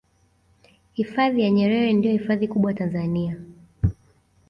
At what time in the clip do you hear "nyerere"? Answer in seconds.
1.51-1.93